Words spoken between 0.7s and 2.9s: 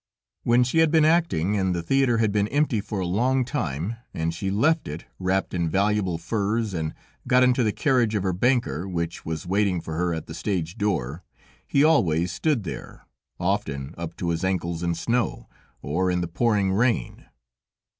had been acting and the theater had been empty